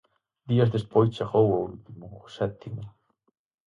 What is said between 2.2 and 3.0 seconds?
o sétimo.